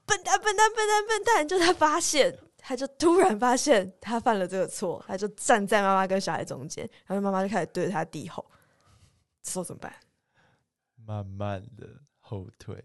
[0.05, 8.43] 笨蛋，笨蛋，笨蛋，笨蛋！”就他发现，他就突然发现他犯了这个错，他就站在妈妈跟小孩中间，然后妈妈就开始对着他低吼，
[9.43, 9.95] 说怎么办？
[11.11, 11.85] 慢慢的
[12.21, 12.81] 后退，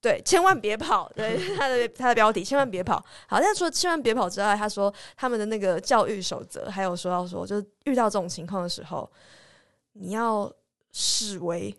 [0.00, 1.08] 对，千万别跑。
[1.14, 2.96] 对， 他的他的标题，千万别跑。
[3.28, 9.08] 好，但除了千万别跑之外，他说他们的那个教育守则，还有说要说，就是遇到这种情况的时候，
[9.92, 10.52] 你要
[10.90, 11.72] 示威，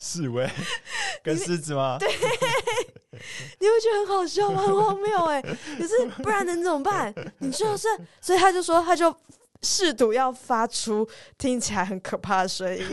[0.00, 0.50] 示威
[1.22, 1.96] 跟狮子吗？
[2.00, 4.62] 对，你会觉得很好笑吗？
[4.62, 7.14] 很荒谬哎，可是不然能怎么办？
[7.38, 7.86] 你就是，
[8.20, 9.16] 所以他就说，他就。
[9.62, 12.82] 试图要发出听起来很可怕的声音，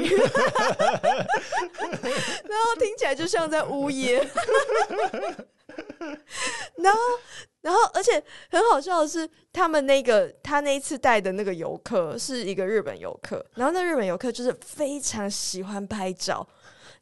[1.79, 4.27] 然后听起来就像在呜咽，
[6.75, 6.99] 然后，
[7.61, 16.47] 然后，而且很好笑的是，他们那个他那一次带的那个游客是一个日本游客，然后那日本游客就是非常喜欢拍照，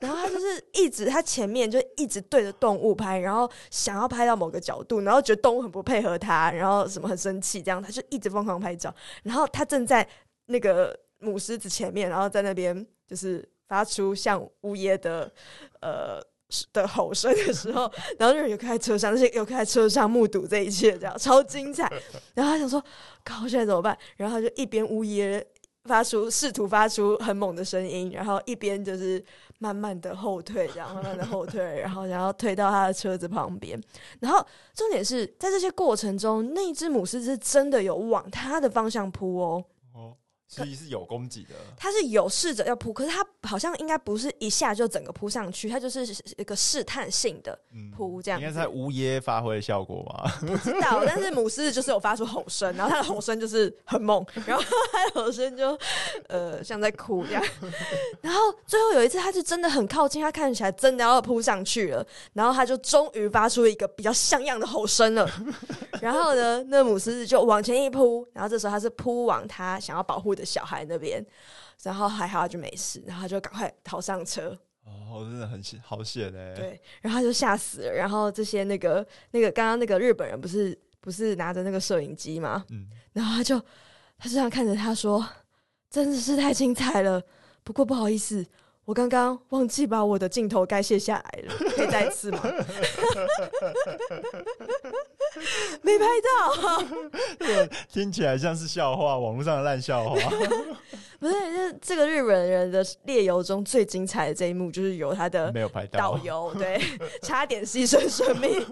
[0.02, 8.94] 然后他就是一直他前面就一直对着动物拍，然后想要拍到某个角度，然后觉得动物很不配合他，然后什么很生气，这样他就一直疯狂拍照。
[9.24, 10.06] 然后他正在
[10.48, 15.32] 那个母狮子前面，然后在那边就是发出像呜咽的
[15.80, 16.22] 呃。
[16.74, 17.90] 的吼声的时候，
[18.20, 21.90] 然后就有开车上，那些有开车上目睹这一切，这样超精彩。
[22.34, 22.84] 然后他想说
[23.24, 25.42] ：“靠，现在怎么办？”然后他就一边呜咽，
[25.86, 29.24] 发出试图发出很猛的声音，然后一边就是
[29.60, 33.82] 慢慢的后退，这样慢慢的后退，然后然后推到他的车子旁边。
[34.20, 39.64] 然后重点是在这些过程中，那一只母狮是真的有往他的方向扑哦。
[40.52, 46.06] 其实是有攻击的，他是有试着要扑，可是他好像应该不是一下就整个扑上去，他就是
[46.38, 47.58] 一个试探性的
[47.96, 48.38] 扑这样。
[48.38, 50.40] 应该是在乌耶发挥的效果吧？
[50.42, 55.78] 不知道，但是母狮子就是有发出吼声，然后他的吼声就是很猛，然后他的吼声就
[56.28, 57.42] 呃像在哭这样。
[58.20, 65.30] 然后最后有一次，他是真的很靠近，他看起来真的要扑上去了，然后他就终于发出一个比较像样的吼声了。
[66.02, 70.41] 然后呢，那母狮子就往前一扑，然后这时候他是扑往他想要保护的。
[70.46, 71.26] 小孩那边，
[71.84, 74.58] 然后还好他就没事，然后他就赶快逃上车。
[74.84, 76.54] 哦，真的很险，好险哎！
[76.54, 77.94] 对，然后他就吓死了。
[77.94, 82.66] 然后这些那个那个刚刚那个日本人不是不是拿着那个摄影机吗？
[82.70, 83.60] 嗯，然后他就
[84.18, 85.26] 他就这样看着他说
[85.90, 87.22] ：“真的是太精彩了。”
[87.64, 88.44] 不过不好意思，
[88.86, 92.42] 我刚刚忘记把我的镜头盖卸下来了， 可以再一次吗？
[95.82, 96.84] 没拍到，
[97.92, 100.16] 听起来像是笑话，网络上的烂笑话。
[101.20, 106.82] 不是，就是这个日本人的猎游中最精彩的这一幕，就是由他的没有拍到导游，对，
[107.22, 108.66] 差点牺牲生命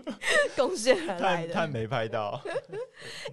[0.57, 2.41] 贡献而来的，他没拍到。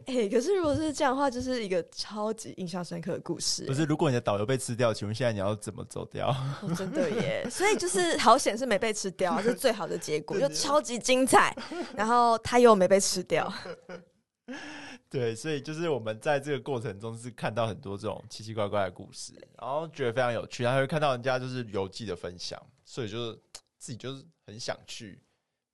[0.05, 3.65] 哎、欸，可是如果是这样的话，就是一个超级印象深刻的故事。
[3.65, 6.37] 不是，如果你的导游被吃掉，请问现在你要怎么走掉？
[6.69, 11.57] 哦、真的耶，所以就是好险是没被吃掉，是最好的结果，就超级精彩。
[11.97, 13.53] 然后他又没被吃掉。
[15.09, 23.41] 对，所以就是我们在这个过程中是看到很多这种奇奇怪怪的故事，然后觉得非常有趣，然后会看到人家就是游记的分享，所以就是
[23.79, 25.23] 自己就是很想去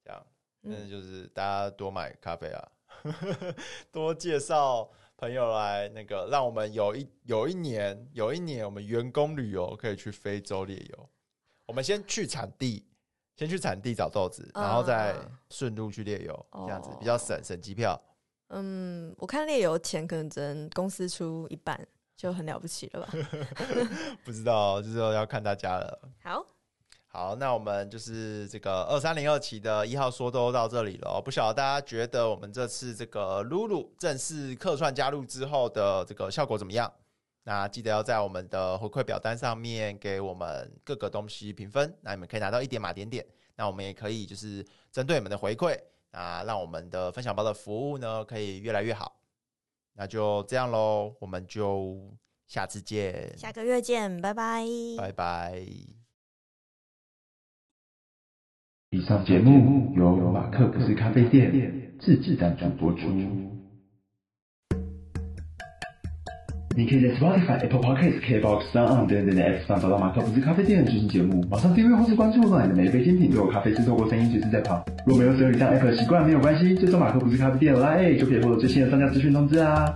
[0.04, 0.26] 这样，
[0.64, 2.68] 嗯，就是大家多买咖啡啊，
[3.90, 4.88] 多介绍
[5.22, 11.08] 朋友来那个，让我们有一有一年有一年我们员工旅游可以去非洲猎游，
[11.64, 12.84] 我们先去产地，
[13.36, 15.14] 先去产地找豆子，然后再
[15.48, 17.96] 顺路去猎游，这样子比较省省机票。
[18.48, 23.14] 嗯，我看猎游钱可能只能公司出一半，就很了不起了吧？
[24.26, 26.00] 不知道，就是要看大家了。
[26.20, 26.44] 好，
[27.14, 31.20] 好，那我们就是这个二三零二期的一号说都到这里了。
[31.22, 36.90] 不晓得大家觉得我们这次这个露露正式客串加入之后的这个效果怎么样？
[37.44, 43.22] 那记得要在我们的回馈表单上面给我们各个东西评分，那你们可以拿到一点码点点。
[43.56, 45.78] 那我们也可以就是针对你们的回馈。
[46.12, 49.20] 那让我们的分享包的服务呢，可以越来越好。
[49.92, 54.64] 那就这样喽，我们就下次见，下个月见，拜拜，
[54.96, 56.01] 拜拜。
[58.94, 63.08] 以上节目由马克不是咖啡店自制赞助播出。
[66.76, 71.42] 你可以在 Spotify、Apple Podcasts、KBox、SoundOn 等等的 App 上找到马克不是咖啡店的最新节目。
[71.50, 74.84] 马上订阅或是关注，让你的每一杯精品都有咖啡师透过声音随时在旁。
[75.06, 79.86] 如果没有使用以上 App 的习惯，没有关系，追踪马克不是咖啡店的 LINE 就可以获得最新的商家资讯通知啊。